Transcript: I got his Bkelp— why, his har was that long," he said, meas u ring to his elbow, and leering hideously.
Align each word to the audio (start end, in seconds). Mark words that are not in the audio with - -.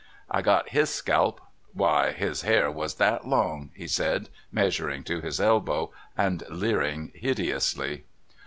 I 0.31 0.41
got 0.41 0.69
his 0.69 0.89
Bkelp— 1.05 1.37
why, 1.73 2.11
his 2.11 2.41
har 2.41 2.71
was 2.71 2.95
that 2.95 3.27
long," 3.27 3.69
he 3.75 3.87
said, 3.87 4.29
meas 4.51 4.79
u 4.79 4.87
ring 4.87 5.03
to 5.03 5.21
his 5.21 5.39
elbow, 5.39 5.91
and 6.17 6.41
leering 6.49 7.11
hideously. 7.13 8.05